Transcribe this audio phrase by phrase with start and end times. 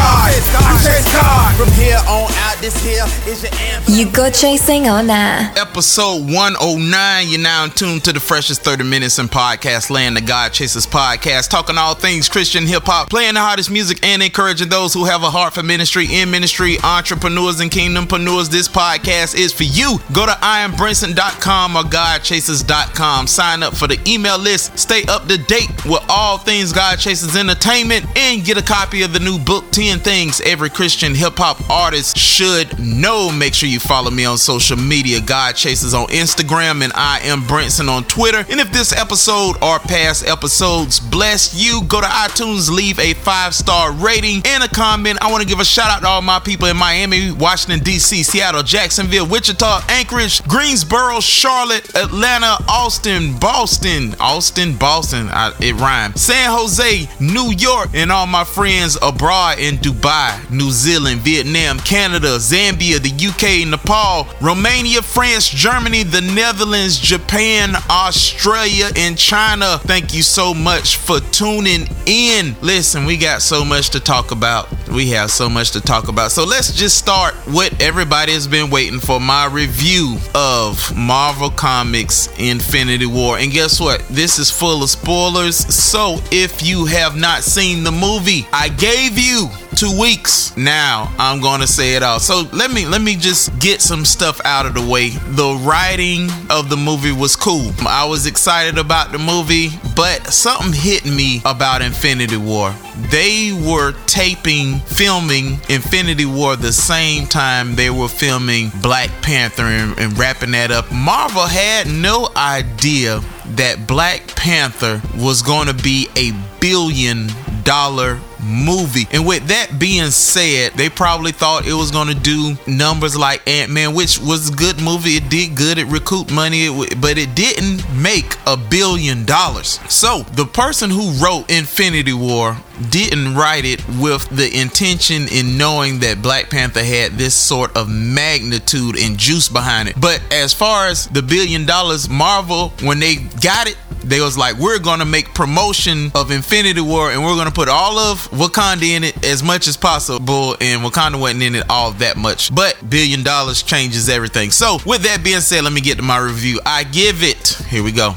[0.00, 0.32] God.
[0.32, 1.56] I chase God.
[1.56, 3.94] From here on out, this here is your anthem.
[3.94, 5.52] You go chasing or nah?
[5.56, 7.28] Episode 109.
[7.28, 10.86] You're now in tune to the freshest 30 minutes in podcast land, the God Chasers
[10.86, 15.04] podcast, talking all things Christian hip hop, playing the hottest music, and encouraging those who
[15.04, 18.48] have a heart for ministry, in ministry, entrepreneurs, and kingdompreneurs.
[18.48, 19.98] This podcast is for you.
[20.12, 23.26] Go to iambrinson.com or godchasers.com.
[23.26, 24.78] Sign up for the email list.
[24.78, 29.12] Stay up to date with all things God Chasers Entertainment and get a copy of
[29.12, 33.32] the new book, 10 Things Every Christian Hip Hop Artist Should Know.
[33.32, 37.40] Make sure you follow me on social media, God Chasers on Instagram, and I am
[37.42, 38.44] Brinson on Twitter.
[38.48, 43.54] And if this episode or past episodes bless you, go to iTunes, leave a five
[43.54, 45.18] star rating and a comment.
[45.20, 48.22] I want to give a shout out to all my people in Miami, Washington, D.C.,
[48.22, 56.50] Seattle, Jacksonville, Wichita, Anchorage, Greensboro, Charlotte, Atlanta, Austin, Boston, Austin, Boston, I, it rhymes, San
[56.50, 62.98] Jose, New York, and all my friends abroad in Dubai, New Zealand, Vietnam, Canada, Zambia,
[62.98, 69.78] the UK, Nepal, Romania, France, Germany, the Netherlands, Japan, Australia, and China.
[69.84, 72.56] Thank you so much for tuning in.
[72.60, 74.68] Listen, we got so much to talk about.
[74.88, 76.32] We have so much to talk about.
[76.32, 82.28] So let's just start what everybody has been waiting for my review of Marvel Comics
[82.38, 83.38] Infinity War.
[83.38, 84.00] And guess what?
[84.08, 85.56] This is full of spoilers.
[85.56, 90.56] So if you have not seen the movie, I gave you two weeks.
[90.56, 92.20] Now i'm gonna say it all.
[92.20, 95.10] So let me let me just get some stuff out of the way.
[95.10, 97.72] The writing of the movie was cool.
[97.86, 102.74] I was excited about the movie but something hit me about infinity war.
[103.10, 109.98] They were taping filming infinity war the same time they were filming black panther and,
[109.98, 110.90] and wrapping that up.
[110.90, 113.20] Marvel had no idea
[113.56, 117.28] that black panther was going to be a billion
[117.62, 119.06] dollar movie.
[119.12, 123.94] And with that being said, they probably thought it was to do numbers like Ant-Man,
[123.94, 125.16] which was a good movie.
[125.16, 125.78] It did good.
[125.78, 129.80] It recouped money, but it didn't make a billion dollars.
[129.88, 132.56] So the person who wrote Infinity War
[132.88, 137.88] didn't write it with the intention in knowing that Black Panther had this sort of
[137.88, 140.00] magnitude and juice behind it.
[140.00, 144.56] But as far as the billion dollars, Marvel, when they got it, they was like,
[144.56, 149.04] we're gonna make promotion of Infinity War and we're gonna put all of Wakanda in
[149.04, 150.56] it as much as possible.
[150.60, 152.54] And Wakanda wasn't in it all that much.
[152.54, 154.50] But billion dollars changes everything.
[154.50, 156.60] So with that being said, let me get to my review.
[156.64, 158.14] I give it, here we go.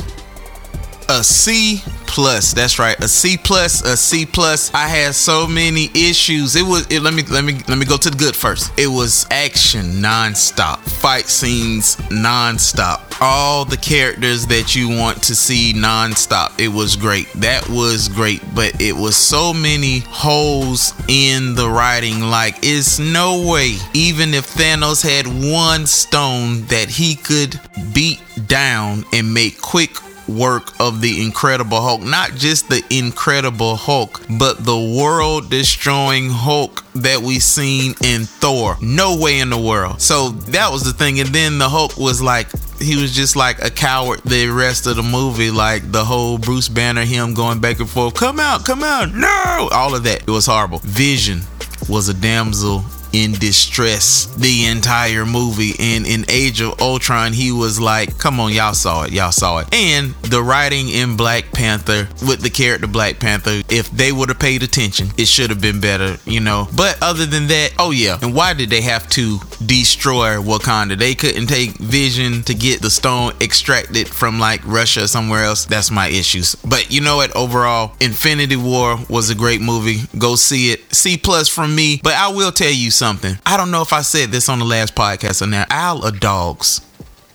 [1.09, 1.83] A C
[2.13, 2.53] plus.
[2.53, 4.71] That's right, a C plus, a C plus.
[4.73, 6.55] I had so many issues.
[6.55, 6.85] It was.
[6.91, 8.71] It, let me let me let me go to the good first.
[8.79, 15.73] It was action nonstop, fight scenes nonstop, all the characters that you want to see
[15.75, 16.59] nonstop.
[16.59, 17.27] It was great.
[17.33, 22.21] That was great, but it was so many holes in the writing.
[22.21, 27.59] Like it's no way, even if Thanos had one stone that he could
[27.91, 29.91] beat down and make quick
[30.27, 32.01] work of the Incredible Hulk.
[32.01, 38.77] Not just the Incredible Hulk, but the world destroying Hulk that we seen in Thor.
[38.81, 40.01] No way in the world.
[40.01, 41.19] So that was the thing.
[41.19, 42.47] And then the Hulk was like,
[42.79, 45.51] he was just like a coward the rest of the movie.
[45.51, 49.69] Like the whole Bruce Banner, him going back and forth, come out, come out, no,
[49.71, 50.21] all of that.
[50.21, 50.79] It was horrible.
[50.83, 51.41] Vision
[51.89, 52.83] was a damsel
[53.13, 55.73] in distress the entire movie.
[55.79, 59.13] And in Age of Ultron, he was like, come on, y'all saw it.
[59.13, 59.73] Y'all saw it.
[59.73, 64.39] And the writing in Black Panther with the character Black Panther, if they would have
[64.39, 66.67] paid attention, it should have been better, you know.
[66.75, 68.17] But other than that, oh yeah.
[68.21, 70.97] And why did they have to destroy Wakanda?
[70.97, 75.65] They couldn't take Vision to get the stone extracted from like Russia or somewhere else.
[75.65, 76.55] That's my issues.
[76.55, 77.35] But you know what?
[77.35, 80.01] Overall, Infinity War was a great movie.
[80.17, 80.93] Go see it.
[80.93, 81.99] C plus from me.
[82.01, 83.02] But I will tell you something.
[83.45, 85.65] I don't know if I said this on the last podcast or now.
[85.69, 86.81] Isle of Dogs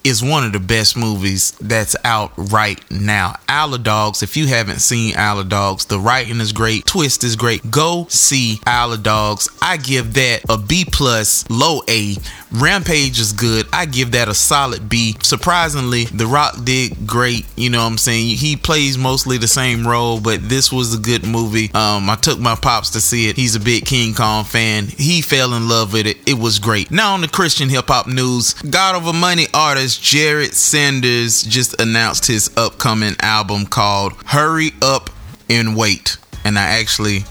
[0.05, 3.35] is one of the best movies that's out right now.
[3.49, 7.25] Isle of Dogs, if you haven't seen Isle of Dogs, the writing is great, twist
[7.25, 7.71] is great.
[7.71, 9.49] Go see Isle of Dogs.
[9.61, 12.17] I give that a B plus, low A
[12.53, 13.67] Rampage is good.
[13.73, 15.17] I give that a solid B.
[15.23, 17.47] Surprisingly, The Rock did great.
[17.57, 18.37] You know what I'm saying?
[18.37, 21.71] He plays mostly the same role, but this was a good movie.
[21.75, 23.37] Um, I took my pops to see it.
[23.37, 24.87] He's a big King Kong fan.
[24.87, 26.17] He fell in love with it.
[26.27, 26.91] It was great.
[26.91, 32.27] Now on the Christian hip hop news, God Over Money artist Jered Sanders just announced
[32.27, 35.11] his upcoming album called Hurry Up
[35.51, 36.17] and Wait.
[36.45, 37.25] And I actually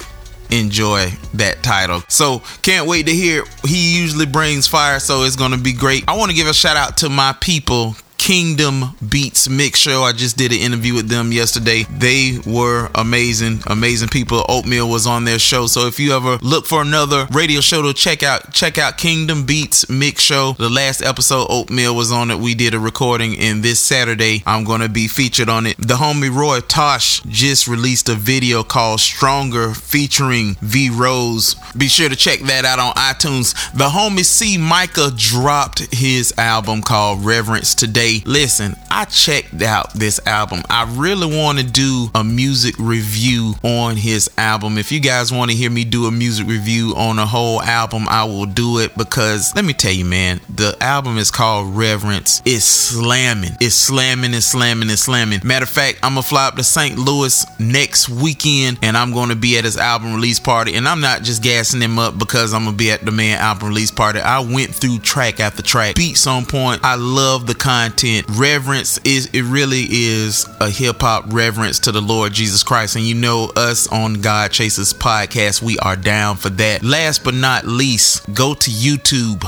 [0.51, 2.03] enjoy that title.
[2.07, 3.43] So can't wait to hear.
[3.65, 6.03] He usually brings fire, so it's gonna be great.
[6.07, 7.95] I want to give a shout out to my people
[8.27, 10.01] Kingdom Beats Mix Show.
[10.01, 11.83] I just did an interview with them yesterday.
[11.83, 14.43] They were amazing, amazing people.
[14.49, 15.65] Oatmeal was on their show.
[15.67, 19.45] So if you ever look for another radio show to check out, check out Kingdom
[19.45, 20.55] Beats Mix Show.
[20.57, 22.37] The last episode, Oatmeal was on it.
[22.37, 25.77] We did a recording, and this Saturday I'm going to be featured on it.
[25.77, 31.55] The homie Roy Tosh just released a video called Stronger featuring V Rose.
[31.77, 33.53] Be sure to check that out on iTunes.
[33.71, 40.19] The homie C Micah dropped his album called Reverence today listen, I checked out this
[40.25, 40.61] album.
[40.69, 44.77] I really want to do a music review on his album.
[44.77, 48.07] If you guys want to hear me do a music review on a whole album,
[48.09, 52.41] I will do it because let me tell you, man, the album is called Reverence.
[52.45, 53.51] It's slamming.
[53.59, 55.41] It's slamming and slamming and slamming.
[55.43, 56.97] Matter of fact, I'm gonna fly up to St.
[56.97, 60.75] Louis next weekend and I'm gonna be at his album release party.
[60.75, 63.69] And I'm not just gassing him up because I'm gonna be at the man album
[63.69, 64.19] release party.
[64.19, 66.81] I went through track after track, beats on point.
[66.83, 67.96] I love the content
[68.29, 72.95] Reverence is it really is a hip hop reverence to the Lord Jesus Christ.
[72.95, 76.83] And you know us on God Chasers podcast, we are down for that.
[76.83, 79.43] Last but not least, go to YouTube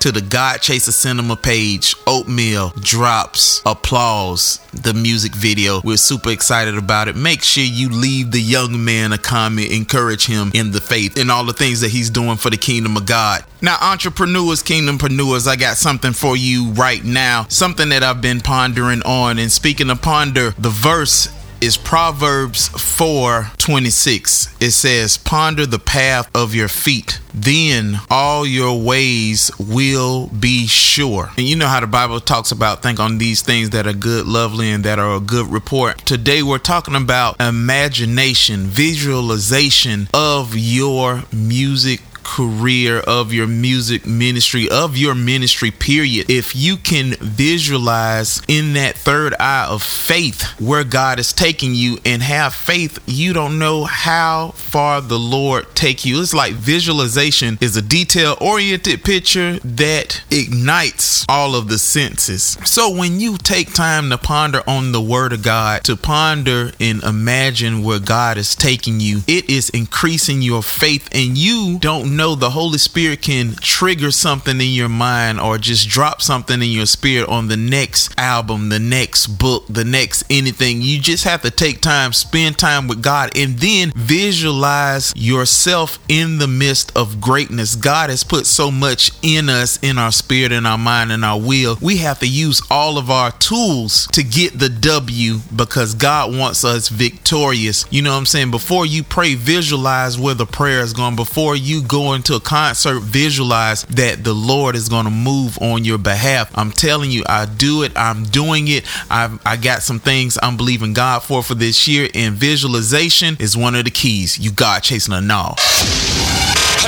[0.00, 1.94] to the God Chaser Cinema page.
[2.06, 5.80] Oatmeal drops applause the music video.
[5.84, 7.16] We're super excited about it.
[7.16, 11.30] Make sure you leave the young man a comment, encourage him in the faith and
[11.30, 13.44] all the things that he's doing for the kingdom of God.
[13.62, 17.46] Now, entrepreneurs, kingdompreneurs, I got something for you right now.
[17.48, 19.38] Something that I've been pondering on.
[19.38, 21.28] And speaking of ponder, the verse
[21.60, 24.56] is Proverbs 4 26.
[24.60, 31.30] It says, Ponder the path of your feet, then all your ways will be sure.
[31.36, 34.26] And you know how the Bible talks about think on these things that are good,
[34.26, 35.98] lovely, and that are a good report.
[35.98, 44.96] Today we're talking about imagination, visualization of your music career, of your music ministry, of
[44.96, 51.18] your ministry, period, if you can visualize in that third eye of faith where God
[51.18, 56.20] is taking you and have faith, you don't know how far the Lord take you.
[56.20, 62.58] It's like visualization is a detail oriented picture that ignites all of the senses.
[62.64, 67.02] So when you take time to ponder on the word of God, to ponder and
[67.02, 72.34] imagine where God is taking you, it is increasing your faith and you don't know
[72.34, 76.86] the Holy Spirit can trigger something in your mind or just drop something in your
[76.86, 80.82] spirit on the next album, the next book, the next anything.
[80.82, 86.38] You just have to take time, spend time with God, and then visualize yourself in
[86.38, 87.76] the midst of greatness.
[87.76, 91.40] God has put so much in us, in our spirit, in our mind, in our
[91.40, 91.78] will.
[91.80, 96.64] We have to use all of our tools to get the W because God wants
[96.64, 97.84] us victorious.
[97.90, 98.50] You know what I'm saying?
[98.50, 101.16] Before you pray, visualize where the prayer is going.
[101.16, 105.58] Before you go going to a concert, visualize that the Lord is going to move
[105.60, 106.50] on your behalf.
[106.54, 107.92] I'm telling you, I do it.
[107.94, 108.88] I'm doing it.
[109.10, 113.54] I've, I got some things I'm believing God for for this year, and visualization is
[113.54, 114.38] one of the keys.
[114.38, 115.52] You God chasing a gnaw.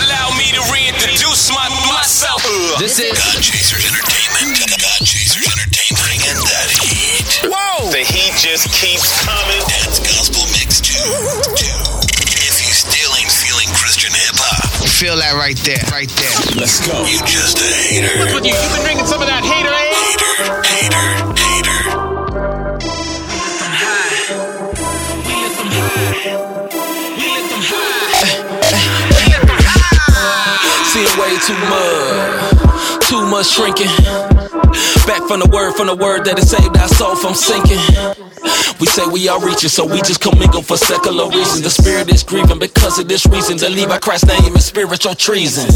[0.00, 2.40] Allow me to reintroduce my, myself.
[2.80, 4.64] This is God Chasers Entertainment.
[4.80, 6.08] God Chasers Entertainment.
[6.08, 7.52] Bringing that heat.
[7.52, 7.92] Whoa!
[7.92, 9.60] The heat just keeps coming.
[9.68, 10.92] Dance Gospel Mix 2.
[10.96, 11.41] 2
[15.02, 16.30] Feel that right there, right there.
[16.54, 17.02] Let's go.
[17.02, 18.06] You just a hater.
[18.22, 18.54] What's with you?
[18.54, 19.90] You've been drinking some of that hater, eh?
[19.98, 21.02] Hater, hater,
[21.42, 21.74] hater.
[23.26, 24.30] We let them high.
[25.26, 27.18] We let them high.
[27.18, 27.66] We let them
[30.06, 30.86] high.
[30.86, 33.90] See way too much, too much shrinking.
[35.10, 37.82] Back from the word, from the word that it saved our soul from sinking.
[38.82, 41.62] We say we are reaching, so we just commingle for secular reasons.
[41.62, 43.54] The spirit is grieving because of this reason.
[43.62, 45.70] To leave our Christ's name is spiritual treason.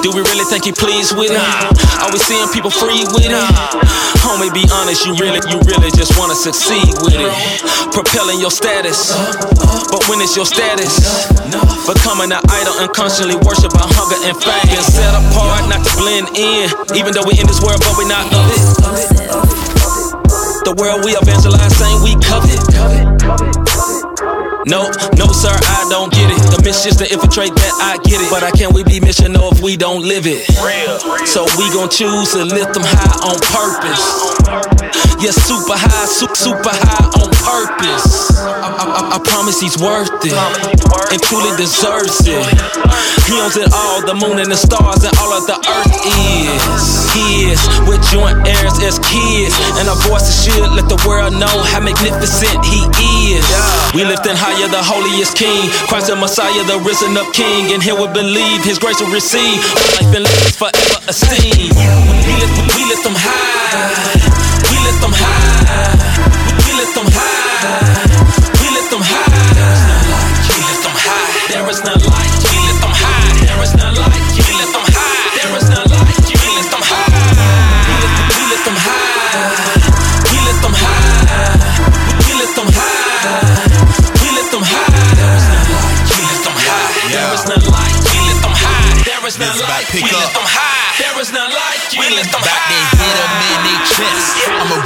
[0.00, 1.36] Do we really think he pleased with it?
[1.36, 3.36] Are we seeing people free with it?
[4.24, 7.28] Homie, be honest, you really, you really just wanna succeed with it.
[7.92, 9.12] Propelling your status.
[9.92, 10.96] But when it's your status,
[11.84, 14.64] becoming an idol and constantly worship by hunger and fame.
[14.64, 16.72] Being set apart, not to blend in.
[16.96, 19.89] Even though we in this world, but we not of it.
[20.64, 22.60] The world we evangelize, saying we covet.
[24.68, 26.40] No, no, sir, I don't get it.
[26.52, 28.28] The mission's to infiltrate that, I get it.
[28.30, 30.44] But I can't we be mission if we don't live it?
[31.26, 34.04] So we gon' choose to lift them high on purpose.
[35.24, 38.38] Yeah, super high, su- super high on purpose.
[38.38, 40.34] I, I, I, promise he's worth it
[41.10, 42.46] and truly deserves it.
[43.26, 46.62] He owns it all, the moon and the stars and all of the earth is
[47.10, 47.58] his.
[47.90, 52.58] With joint heirs as kids, and our voices should let the world know how magnificent
[52.66, 52.86] he
[53.34, 53.46] is.
[53.94, 57.98] We lifting higher the holiest King, Christ the Messiah, the risen up King, and here
[57.98, 59.58] we believe His grace will receive
[59.98, 61.74] life and life forever esteemed.
[61.74, 64.14] We lift, we lift them high.
[64.70, 66.30] We lift them high.
[66.66, 67.29] We lift them high.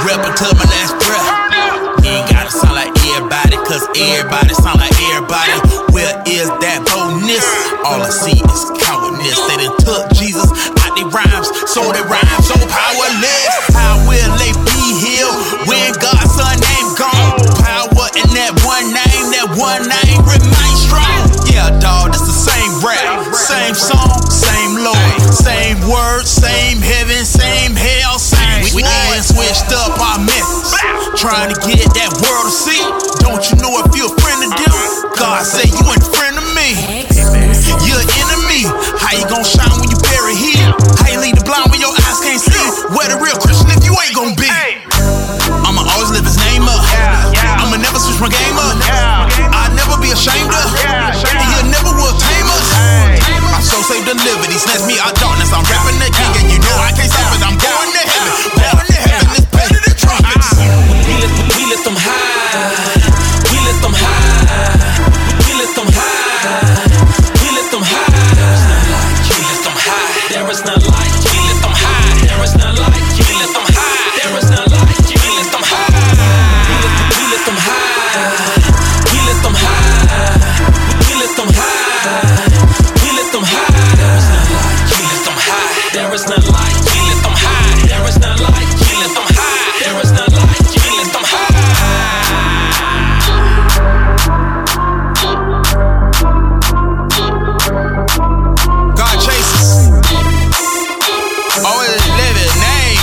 [0.05, 2.05] Rep until my last breath.
[2.05, 5.57] You ain't gotta sound like everybody, cause everybody sound like everybody.
[5.97, 7.41] Where is that boldness?
[7.81, 9.33] All I see is cowardness.
[9.49, 10.45] They done took Jesus
[10.85, 13.49] out their rhymes, so they rhyme so powerless.
[13.73, 17.41] How will they be healed when God's son name gone?
[17.65, 21.33] Power in that one name, that one name remains strong.
[21.49, 23.94] Yeah, dawg, it's the same rap, same song,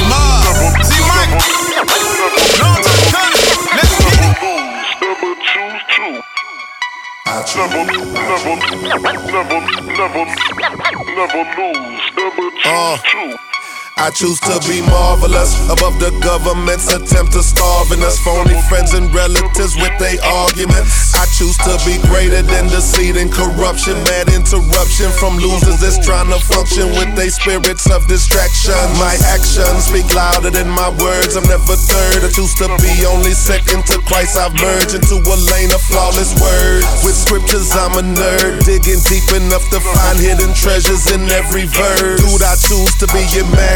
[0.00, 0.08] it.
[0.08, 0.84] Name.
[0.84, 1.32] See Mike.
[2.60, 3.40] Long time coming.
[3.76, 4.32] Let's get it.
[5.02, 6.22] Never choose to.
[7.56, 8.56] Never, never,
[8.92, 9.60] never,
[9.98, 10.24] never,
[11.16, 12.04] never lose.
[12.16, 12.96] Never choose Uh.
[12.98, 13.51] to.
[13.98, 18.18] I choose to be marvelous above the government's attempt to starving us.
[18.24, 21.14] Phony friends and relatives with their arguments.
[21.14, 23.94] I choose to be greater than deceit and corruption.
[24.08, 28.74] Mad interruption from losers that's trying to function with their spirits of distraction.
[28.98, 31.36] My actions speak louder than my words.
[31.36, 32.26] I'm never third.
[32.26, 34.34] I choose to be only second to Christ.
[34.34, 36.88] I've merged into a lane of flawless words.
[37.06, 38.66] With scriptures, I'm a nerd.
[38.66, 42.18] Digging deep enough to find hidden treasures in every verse.
[42.18, 43.22] Dude, I choose to be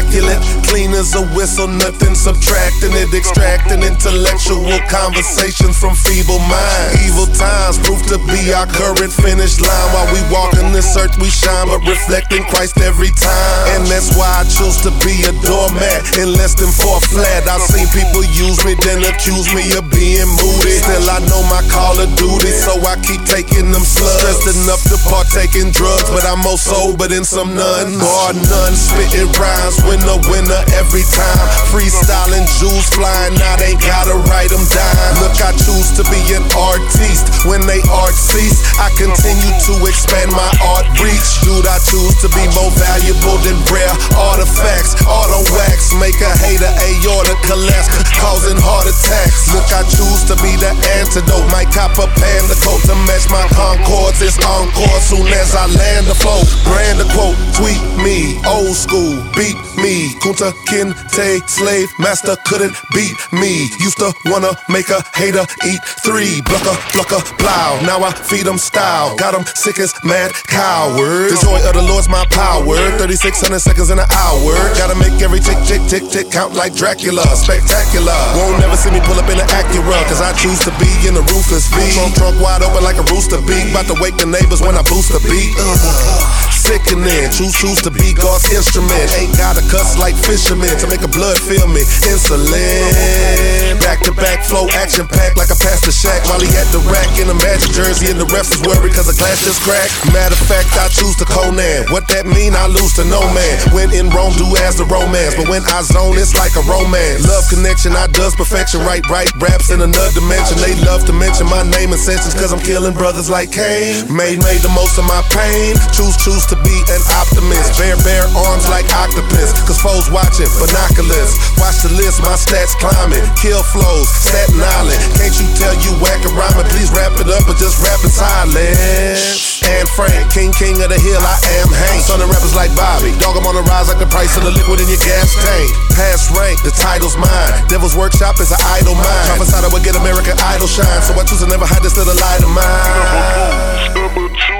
[0.07, 0.41] immaculate.
[0.67, 3.13] Clean as a whistle, nothing subtracting it.
[3.13, 7.07] Extracting intellectual conversations from feeble minds.
[7.07, 9.87] Evil times prove to be our current finish line.
[9.93, 13.79] While we walk in this earth, we shine, but reflecting Christ every time.
[13.79, 17.47] And that's why I choose to be a doormat in less than four flat.
[17.47, 20.75] I've seen people use me, then accuse me of being moody.
[20.83, 24.19] Still, I know my call of duty, so I keep taking them slugs.
[24.19, 27.95] Stressed enough to partake in drugs, but I'm more sober than some nuns.
[27.97, 31.47] Bar none, spitting rhymes, winner, winner every time.
[31.73, 35.09] Freestyling, jewels flying, now they gotta write them down.
[35.21, 37.45] Look, I choose to be an artiste.
[37.49, 41.41] When they art cease, I continue to expand my art reach.
[41.41, 44.97] Dude, I choose to be more valuable than rare artifacts.
[45.07, 47.89] Auto wax, make a hater aorta collapse,
[48.21, 49.49] causing heart attacks.
[49.53, 51.47] Look, I choose to be the antidote.
[51.49, 54.21] Might cop a panda coat to match my concords.
[54.21, 56.43] It's encore soon as I land the flow.
[56.67, 58.37] Brand a quote, tweet me.
[58.45, 59.86] Old school, beat me.
[59.87, 63.71] Kunta Kinte, slave master couldn't beat me.
[63.79, 66.43] Used to wanna make a hater eat three.
[66.43, 67.79] Blucker, blucker, plow.
[67.87, 69.15] Now I feed them style.
[69.15, 71.31] Got them sick as mad coward.
[71.31, 72.75] The joy of the Lord's my power.
[72.99, 74.59] 3600 seconds in an hour.
[74.75, 77.23] Gotta make every tick, tick, tick, tick count like Dracula.
[77.39, 78.11] Spectacular.
[78.35, 80.03] Won't never see me pull up in an Acura.
[80.11, 81.79] Cause I choose to be in the ruthless V.
[81.95, 83.71] Trunk, trunk wide open like a rooster beat.
[83.71, 85.55] About to wake the neighbors when I boost the beat.
[85.55, 86.47] Ugh.
[86.67, 87.31] Sickening.
[87.31, 89.07] Choose, choose to be God's instrument.
[89.15, 91.85] Ain't gotta cuss like fishermen to make a blood feel me.
[92.09, 93.77] Insulin.
[93.85, 96.25] Back to back flow, action packed like a pastor shack.
[96.25, 99.05] While he at the rack in a magic jersey, and the refs is worried cause
[99.05, 99.93] the glass just cracked.
[100.09, 101.85] Matter of fact, I choose to Conan.
[101.93, 102.57] What that mean?
[102.57, 103.55] I lose to no man.
[103.69, 105.37] When in Rome, do as the romance.
[105.37, 107.21] But when I zone, it's like a romance.
[107.29, 108.81] Love connection, I does perfection.
[108.81, 110.57] Right, right, raps in another dimension.
[110.57, 114.09] They love to mention my name and sentence cause I'm killing brothers like Cain.
[114.09, 115.77] Made, made the most of my pain.
[115.93, 117.77] Choose, choose to be an optimist.
[117.77, 119.66] Bare, bare arms like octopus.
[119.67, 121.35] Cause foes watching, binoculars.
[121.59, 123.19] Watch the list, my stats climbing.
[123.35, 124.95] Kill flows, Staten Island.
[125.19, 126.63] Can't you tell you whack a rhyming?
[126.71, 129.59] Please wrap it up or just rap in silence.
[129.67, 131.99] And Frank, King, King of the Hill, I am Hank.
[132.07, 133.11] Son of rappers like Bobby.
[133.19, 135.67] Dog, I'm on the rise like the price of the liquid in your gas tank.
[135.99, 137.59] Pass rank, the title's mine.
[137.67, 139.35] Devil's Workshop is an idle mind.
[139.35, 141.03] Prophesied I would get American Idol shine.
[141.03, 144.15] So I choose to never hide this little light of mine.
[144.15, 144.56] Choose to.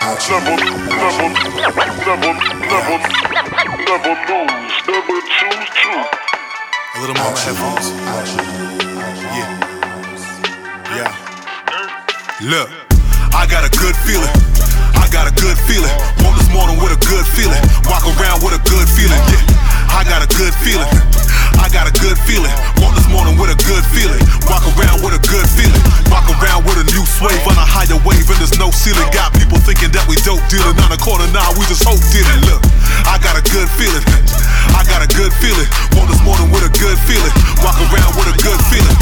[0.00, 1.26] Never, never,
[1.58, 2.30] never,
[2.70, 2.98] never,
[3.82, 4.74] never lose.
[4.86, 5.90] Never choose to.
[6.94, 7.90] A little more headphones.
[9.34, 9.50] Yeah.
[10.94, 11.10] Yeah.
[12.46, 12.70] Look,
[13.34, 14.30] I got a good feeling.
[14.94, 15.90] I got a good feeling.
[16.22, 17.58] Woke this morning with a good feeling.
[17.90, 19.18] Walk around with a good feeling.
[19.18, 19.98] Yeah.
[19.98, 20.86] I got a good feeling.
[21.58, 22.52] I got a good feeling.
[22.80, 24.22] Woke this morning with a good feeling.
[24.46, 25.82] Walk around with a good feeling.
[26.08, 29.04] Walk around with a new swave on a higher wave and there's no ceiling.
[29.12, 31.50] Got people thinking that we dope dealing on the corner now.
[31.58, 32.40] We just hope dealing.
[32.48, 32.62] Look,
[33.04, 34.04] I got a good feeling.
[34.72, 35.68] I got a good feeling.
[35.98, 37.34] Woke this morning with a good feeling.
[37.60, 38.98] Walk around with a good feeling.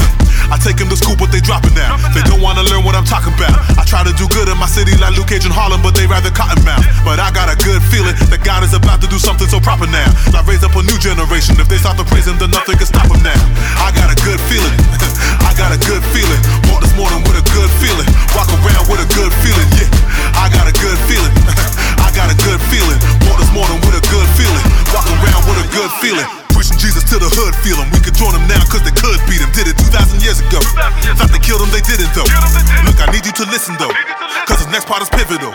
[0.47, 1.99] I take them to school, but they dropping now.
[2.15, 3.51] They wanna learn what I'm talking about.
[3.75, 6.07] I try to do good in my city like Luke Cage and Harlem, but they
[6.07, 6.79] rather cotton mouth.
[7.03, 9.83] But I got a good feeling that God is about to do something so proper
[9.83, 10.07] now.
[10.31, 11.59] I raise up a new generation.
[11.59, 13.35] If they start to praise him, then nothing can stop him now.
[13.83, 14.71] I got a good feeling.
[15.43, 16.39] I got a good feeling.
[16.71, 18.07] Woke this morning with a good feeling.
[18.31, 19.67] Walk around with a good feeling.
[19.75, 19.91] Yeah,
[20.39, 21.35] I got a good feeling.
[21.99, 22.99] I got a good feeling.
[23.27, 24.63] Woke this morning with a good feeling.
[24.95, 26.46] Walk around with a good feeling.
[26.57, 27.85] Pushing Jesus to the hood, feel him.
[27.93, 29.53] We could join him now, cause they could beat him.
[29.53, 30.57] Did it 2,000 years ago.
[31.13, 32.25] Thought they killed him, they didn't though.
[32.81, 33.93] Look, I need you to listen though.
[34.49, 35.53] Cause his next part is pivotal.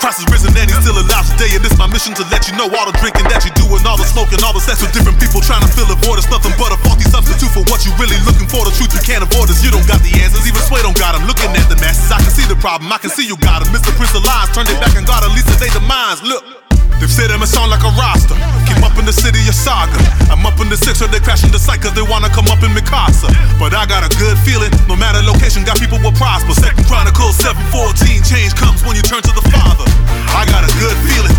[0.00, 1.52] Christ is risen and he's still alive today.
[1.52, 3.84] And it's my mission to let you know all the drinking that you do and
[3.84, 6.16] all the smoking, all the sex with different people trying to fill a void.
[6.16, 8.64] It's nothing but a faulty substitute for what you really looking for.
[8.64, 10.48] The truth you can't avoid is you don't got the answers.
[10.48, 11.28] Even Sway don't got them.
[11.28, 12.88] Looking at the masses, I can see the problem.
[12.88, 13.68] I can see you got him.
[13.68, 13.92] Mr.
[14.00, 16.24] Prince of Lies turned it back and got at least they demise.
[16.24, 16.57] Look.
[16.98, 18.34] They've said I'm a sound like a roster.
[18.66, 19.94] Keep up in the city of Saga.
[20.34, 22.58] I'm up in the six, so they crashing the site cause they wanna come up
[22.66, 23.30] in Mikasa.
[23.56, 26.52] But I got a good feeling, no matter location, got people will prosper.
[26.58, 29.86] Second Chronicles 714, change comes when you turn to the Father.
[30.34, 31.36] I got a good feeling.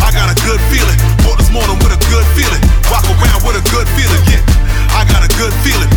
[0.00, 0.98] I got a good feeling.
[1.26, 2.62] Woke this morning with a good feeling.
[2.88, 4.40] Walk around with a good feeling, yeah.
[4.94, 5.91] I got a good feeling.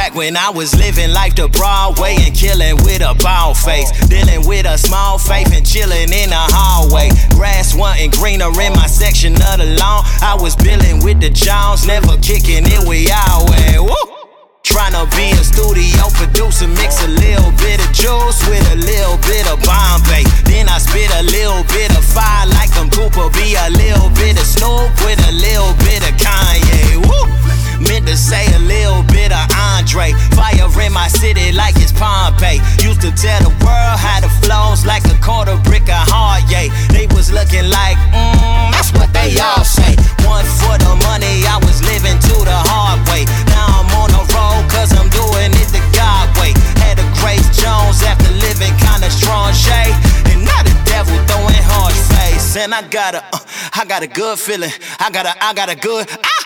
[0.00, 4.48] Back when I was living life the Broadway and killing with a bald face, dealing
[4.48, 7.12] with a small faith and chilling in the hallway.
[7.36, 10.00] Grass wasn't greener in my section of the lawn.
[10.24, 13.76] I was billing with the Jones, never kicking it with Yahweh.
[13.76, 13.92] Woo!
[14.64, 19.44] Tryna be a studio producer, mix a little bit of juice with a little bit
[19.52, 20.24] of Bombay.
[20.48, 24.40] Then I spit a little bit of fire like I'm Cooper, be a little bit
[24.40, 27.04] of Snoop with a little bit of Kanye.
[27.04, 27.49] Woo!
[27.80, 30.12] Meant to say a little bit of Andre.
[30.36, 32.60] Fire in my city like it's Pompeii.
[32.84, 36.68] Used to tell the world how the flows like a quarter brick of hard, yeah.
[36.92, 39.96] They was looking like, mmm, that's what they all say.
[40.28, 43.24] One for the money, I was living to the hard way.
[43.48, 46.52] Now I'm on the road, cause I'm doing it the God way.
[46.84, 49.96] Had a Grace Jones after living kinda strong shade.
[50.28, 52.56] And now the devil throwing hard face.
[52.56, 53.40] And I got a, uh,
[53.72, 54.72] I got a good feeling.
[55.00, 56.39] I got a, I got a good, ah!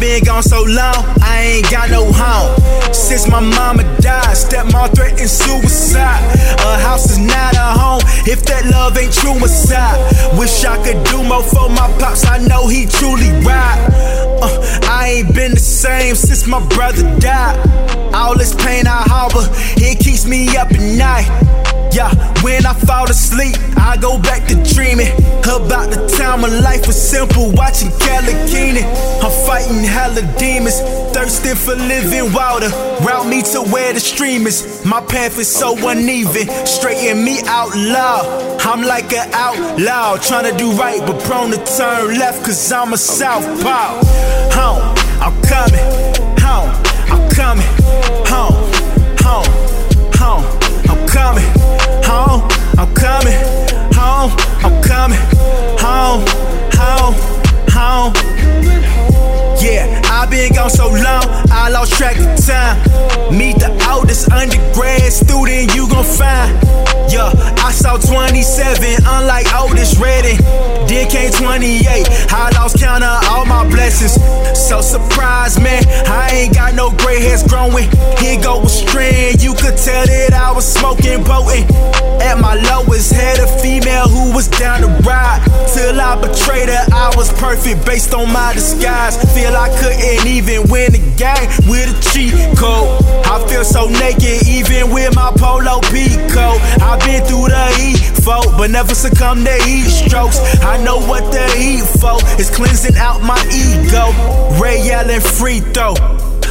[0.00, 2.92] Been gone so long, I ain't got no home.
[2.92, 6.22] Since my mama died, stepmom threatened suicide.
[6.60, 9.98] A house is not a home if that love ain't true inside.
[10.38, 13.78] Wish I could do more for my pops, I know he truly right.
[14.42, 17.58] Uh, I ain't been the same since my brother died.
[18.14, 21.67] All this pain I harbor, it keeps me up at night.
[21.92, 25.12] Yeah, when I fall asleep, I go back to dreaming
[25.48, 27.50] about the time my life was simple.
[27.52, 28.84] Watching California,
[29.22, 30.80] I'm fighting hella demons,
[31.14, 32.68] thirsting for living water.
[33.00, 34.84] Route me to where the stream is.
[34.84, 38.60] My path is so uneven, straighten me out loud.
[38.60, 42.92] I'm like an outlaw, trying to do right, but prone to turn left, cause I'm
[42.92, 44.04] a southpaw.
[44.52, 45.80] Home, I'm coming,
[46.38, 46.70] home,
[47.08, 47.66] I'm coming,
[48.28, 48.54] home,
[80.88, 81.70] smoking potent.
[82.20, 85.40] At my lowest, had a female who was down to ride.
[85.72, 89.16] Till I betrayed her, I was perfect based on my disguise.
[89.34, 93.04] Feel I couldn't even win the game with a cheat code.
[93.24, 96.58] I feel so naked, even with my polo coat.
[96.82, 100.38] I've been through the heat, folk, but never succumb to heat strokes.
[100.62, 104.10] I know what the heat for is cleansing out my ego.
[104.60, 105.94] Ray Allen free throw.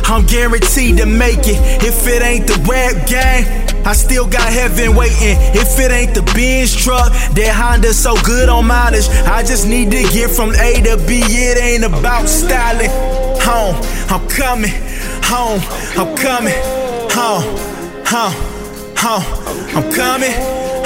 [0.10, 1.60] I'm guaranteed to make it.
[1.84, 5.38] If it ain't the rap game, I still got heaven waiting.
[5.56, 9.08] If it ain't the Benz truck, that Honda so good on mileage.
[9.24, 11.24] I just need to get from A to B.
[11.24, 12.92] It ain't about styling.
[13.48, 13.80] Home,
[14.12, 14.76] I'm coming.
[15.32, 15.62] Home,
[15.96, 16.60] I'm coming.
[17.16, 17.48] Home,
[18.04, 18.36] home,
[19.00, 19.24] home.
[19.72, 20.36] I'm coming.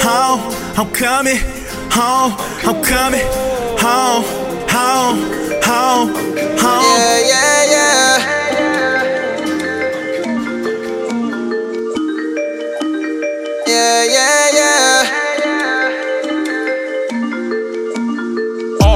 [0.06, 0.40] Home,
[0.78, 1.38] I'm coming.
[1.90, 3.26] Home, I'm coming.
[3.82, 4.22] Home,
[4.70, 5.18] home,
[5.58, 6.08] home,
[6.54, 6.86] home.
[6.86, 8.18] Yeah, yeah, yeah.
[8.22, 8.41] Yeah,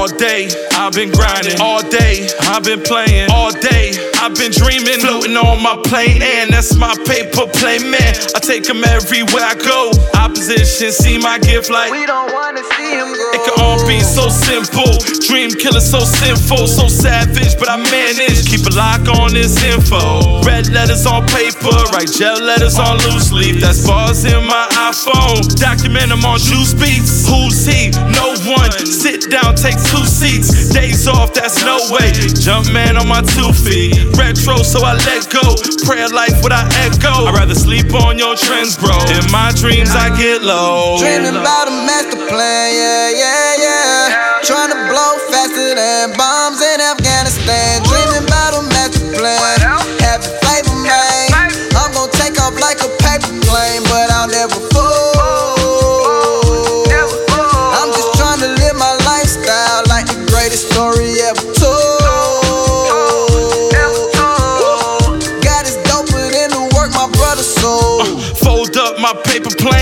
[0.07, 1.59] All day, I've been grinding.
[1.59, 3.29] All day, I've been playing.
[3.29, 3.91] All day,
[4.27, 4.99] I've been dreaming.
[4.99, 8.11] Floating on my plane, and that's my paper plane, man.
[8.35, 9.95] I take them everywhere I go.
[10.19, 11.95] Opposition see my gift like.
[11.95, 13.31] We don't wanna see him go.
[13.31, 14.99] It can all be so simple.
[15.31, 18.43] Dream killer, so sinful, so savage, but I manage.
[18.51, 20.43] Keep a lock on this info.
[20.43, 23.61] Red letters on paper, write gel letters on loose leaf.
[23.63, 25.39] That's bars in my iPhone.
[25.55, 27.23] Document them on juice beats.
[27.31, 27.95] Who's he?
[28.11, 28.75] No one.
[28.91, 30.67] Sit down, take two seats.
[30.75, 32.11] Days off, that's no way.
[32.43, 33.95] Jump man on my two feet.
[34.17, 35.43] Retro, so I let go.
[35.85, 37.27] Prayer life without echo.
[37.27, 38.95] I'd rather sleep on your trends, bro.
[39.13, 40.97] In my dreams, I get low.
[40.97, 44.41] Dreaming about a master plan, yeah, yeah, yeah.
[44.47, 46.46] Trying to blow faster than bombs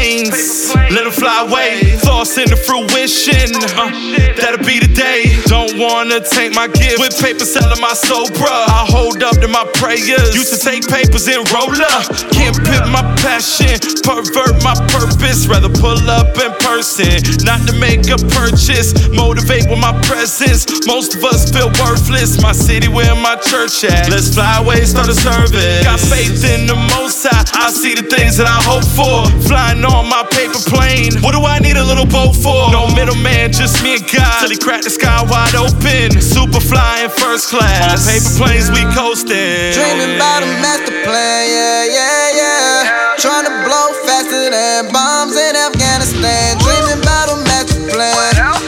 [0.05, 1.97] planes, let them fly away.
[1.97, 3.89] Thoughts into fruition, uh,
[4.37, 5.35] that'll be the day.
[5.45, 8.67] Don't wanna take my gift with paper selling my soul, bruh.
[8.67, 10.35] I hold up to my prayers.
[10.35, 12.34] Used to take papers and roll up.
[12.45, 13.73] Can't pimp my passion,
[14.05, 15.49] pervert my purpose.
[15.49, 17.09] Rather pull up in person,
[17.41, 18.93] not to make a purchase.
[19.09, 20.69] Motivate with my presence.
[20.85, 22.37] Most of us feel worthless.
[22.45, 24.13] My city where my church at.
[24.13, 25.81] Let's fly away, start a service.
[25.81, 27.49] Got faith in the most high.
[27.57, 29.25] I see the things that I hope for.
[29.49, 31.17] Flying on my paper plane.
[31.25, 32.69] What do I need a little boat for?
[32.69, 34.45] No middleman, just me and God.
[34.45, 36.21] Till he crack the sky wide open.
[36.21, 37.89] Super flying first class.
[37.89, 39.73] On paper planes, we coasting.
[39.73, 43.15] Dreaming about a master plan, yeah, yeah, yeah.
[43.17, 46.57] Trying to blow faster than bombs in Afghanistan.
[46.59, 48.13] Dreaming about a master plan.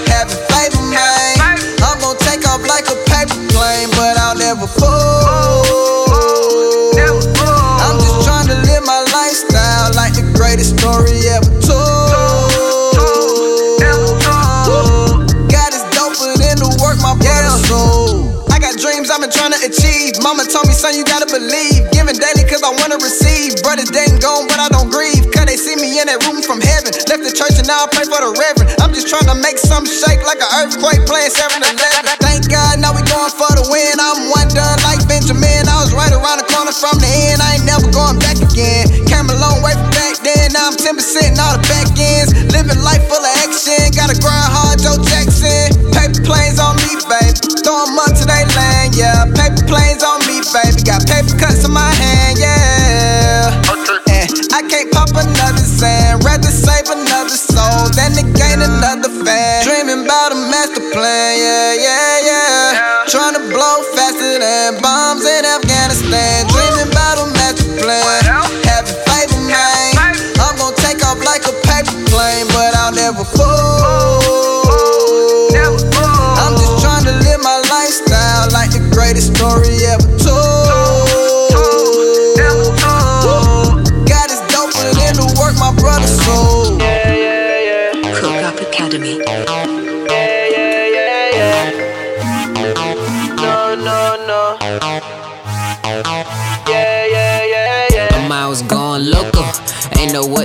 [0.07, 1.59] Having favor, man.
[1.83, 5.67] I'm gonna take off like a paper plane, but I'll never fall.
[6.97, 12.15] I'm just trying to live my lifestyle like the greatest story ever told.
[15.51, 18.49] God is doper than the work my brother sold.
[18.51, 20.17] I got dreams I've been trying to achieve.
[20.23, 21.85] Mama told me, son, you gotta believe.
[21.91, 23.26] Giving daily cause I wanna receive.
[23.67, 25.27] Brothers dang gone, but I don't grieve.
[25.35, 26.87] Cause they see me in that room from heaven.
[27.11, 28.71] Left the church and now I pray for the reverend.
[28.79, 32.15] I'm just trying to make some shake like an earthquake playing 7 Eleven.
[32.23, 33.99] Thank God, now we going for the win.
[33.99, 35.67] I'm one done like Benjamin.
[35.67, 37.43] I was right around the corner from the end.
[37.43, 38.87] I ain't never going back again.
[39.03, 40.55] Came a long way from back then.
[40.55, 40.95] Now I'm 10%
[41.27, 42.31] in all the back ends.
[42.55, 43.83] Living life full of action.
[43.91, 45.75] Gotta grind hard, Joe Jackson.
[45.91, 47.35] Paper planes on me, baby.
[47.67, 49.27] Throw up to they land, yeah.
[49.35, 50.87] Paper planes on me, baby.
[50.87, 51.16] Got paper
[56.47, 59.63] Rather save another soul than to gain another fan.
[59.67, 63.03] Dreaming about a master plan, yeah, yeah, yeah.
[63.11, 65.43] Trying to blow faster than bombs in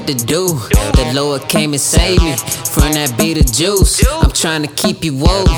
[0.03, 0.49] what to do.
[0.49, 2.35] The Lord came and saved me
[2.73, 4.03] from that beat juice.
[4.09, 5.49] I'm trying to keep you woke,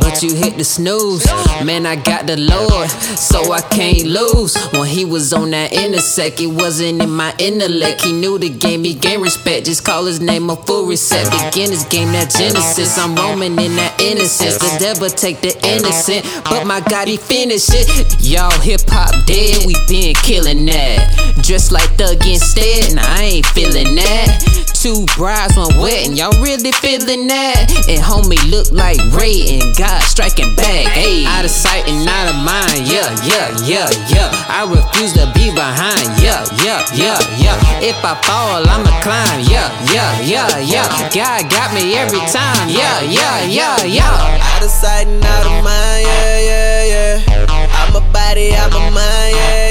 [0.00, 1.24] but you hit the snooze.
[1.64, 4.56] Man, I got the Lord, so I can't lose.
[4.72, 8.02] When he was on that intersect, it wasn't in my intellect.
[8.02, 9.66] He knew the game, he gained respect.
[9.66, 11.30] Just call his name a full reset.
[11.30, 12.98] Beginners game, that Genesis.
[12.98, 14.58] I'm roaming in that innocence.
[14.58, 17.86] The devil take the innocent, but my God, he finish it.
[18.20, 21.34] Y'all hip hop dead, we been killing that.
[21.42, 24.64] Dressed like Thug instead, nah, I ain't feeling that.
[24.74, 27.68] Two brides, one wedding, y'all really feeling that?
[27.88, 30.88] And homie look like Ray and God striking back.
[30.88, 34.30] Hey, out of sight and out of mind, yeah, yeah, yeah, yeah.
[34.48, 37.56] I refuse to be behind, yeah, yeah, yeah, yeah.
[37.84, 40.88] If I fall, I'ma climb, yeah, yeah, yeah, yeah.
[41.12, 44.40] God got me every time, yeah, yeah, yeah, yeah.
[44.40, 47.76] Out of sight and out of mind, yeah, yeah, yeah.
[47.84, 49.65] I'm a body, I'm a mind, yeah,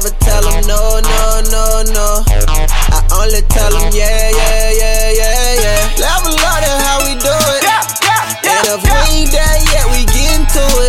[0.00, 2.22] never tell them no, no, no, no.
[2.30, 5.98] I only tell them yeah, yeah, yeah, yeah, yeah.
[5.98, 7.62] Level up, that's how we do it.
[7.66, 8.58] Yeah, yeah, yeah.
[8.58, 10.87] And if we ain't there yet, we get into it.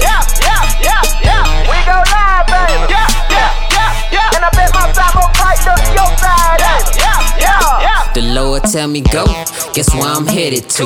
[8.15, 9.25] The Lord tell me go,
[9.73, 10.83] guess where I'm headed to.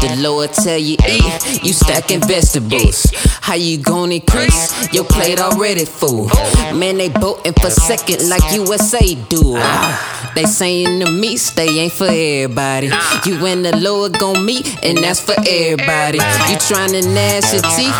[0.00, 3.10] The Lord tell you eat, you stacking vegetables.
[3.40, 4.92] How you gonna increase?
[4.92, 6.26] Your plate already full.
[6.74, 9.54] Man, they voting for second like USA do.
[9.56, 12.90] Ah, they saying the meat stay ain't for everybody.
[13.24, 16.18] You and the Lord gon' meet, and that's for everybody.
[16.18, 17.96] You tryna gnash your teeth?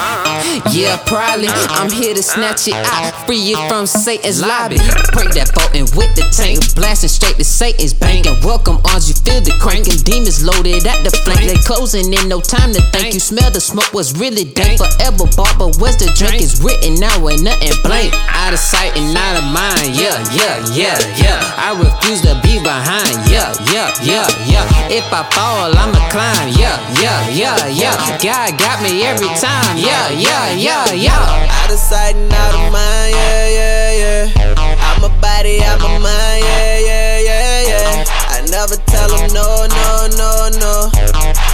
[0.75, 1.49] Yeah, probably.
[1.49, 4.77] I'm here to snatch it out, free you from Satan's lobby.
[5.13, 8.27] Break that voting with the tank, blasting straight to Satan's bank.
[8.27, 11.41] And welcome arms, you feel the crank, and demons loaded at the flank.
[11.49, 13.21] They closing in no time to thank you.
[13.21, 14.79] Smell the smoke was really dank.
[14.79, 16.43] Forever bought, but where's the drink?
[16.43, 18.13] It's written now, ain't nothing blank.
[18.31, 21.41] Out of sight and out of mind, yeah, yeah, yeah, yeah.
[21.59, 24.67] I refuse to be behind, yeah, yeah, yeah, yeah.
[24.89, 27.97] If I fall, I'ma climb, yeah, yeah, yeah, yeah.
[28.23, 31.49] God got me every time, yeah, yeah, yeah, yeah.
[31.51, 34.55] Out of sight and out of mind, yeah, yeah, yeah.
[34.95, 38.05] I'm a body, I'm a mind, yeah, yeah, yeah, yeah.
[38.31, 40.75] I never tell them no, no, no, no.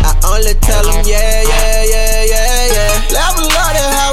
[0.05, 3.15] I only tell them yeah, yeah, yeah, yeah, yeah.
[3.17, 4.10] Level up, that's how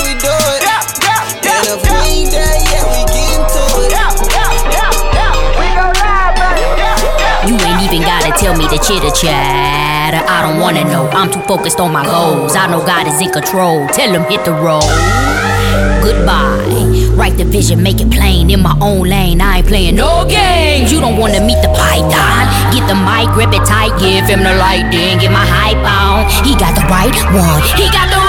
[8.78, 10.22] the chitter chatter.
[10.28, 11.10] I don't wanna know.
[11.10, 12.56] I'm too focused on my goals.
[12.56, 13.88] I know God is in control.
[13.90, 14.86] Tell him hit the road.
[16.04, 16.66] Goodbye.
[17.18, 18.50] Write the vision, make it plain.
[18.52, 20.92] In my own lane, I ain't playing no games.
[20.92, 22.44] You don't wanna meet the python.
[22.74, 26.30] Get the mic, grip it tight, give him the light, then get my hype on.
[26.46, 27.62] He got the right one.
[27.74, 28.27] He got the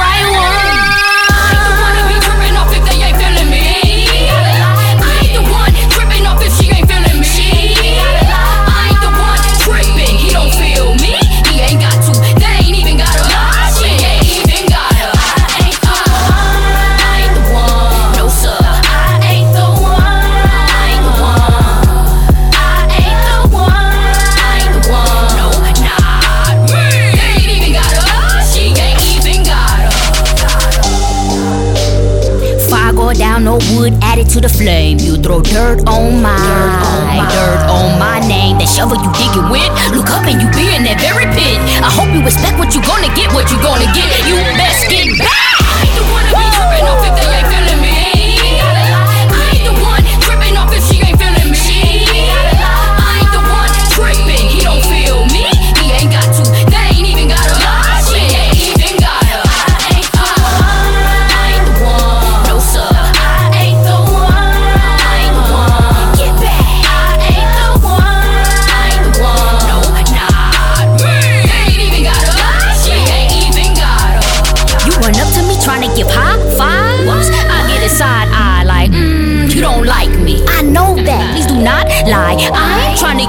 [33.74, 34.98] wood added to the flame.
[34.98, 38.58] You throw dirt on my dirt on my name.
[38.58, 41.58] That shovel you digging with, look up and you be in that very pit.
[41.82, 44.08] I hope you respect what you gonna get, what you gonna get.
[44.26, 45.47] You best get back.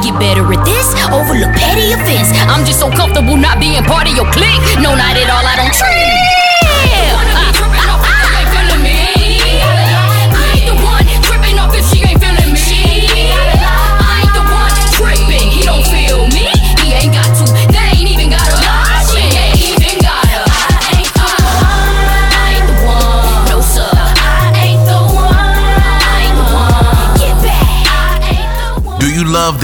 [0.10, 0.88] Get better at this.
[1.14, 2.30] Overlook petty offense.
[2.50, 4.62] I'm just so comfortable not being part of your clique.
[4.82, 5.46] No, not at all.
[5.46, 5.99] I don't trip.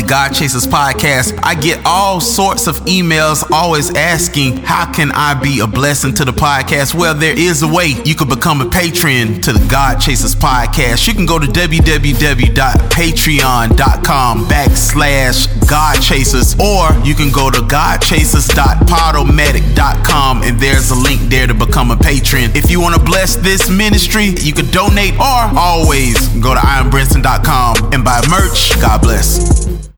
[0.07, 1.37] God Chasers podcast.
[1.43, 6.25] I get all sorts of emails always asking, How can I be a blessing to
[6.25, 6.93] the podcast?
[6.93, 11.07] Well, there is a way you can become a patron to the God Chasers podcast.
[11.07, 20.59] You can go to www.patreon.com backslash God Chasers, or you can go to godchasers.podomatic.com and
[20.59, 22.51] there's a link there to become a patron.
[22.55, 27.93] If you want to bless this ministry, you can donate or always go to iambrinson.com
[27.93, 28.79] and buy merch.
[28.81, 29.94] God bless.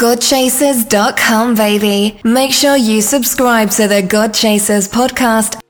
[0.00, 2.18] GodChasers.com, baby.
[2.24, 5.60] Make sure you subscribe to the God Chasers podcast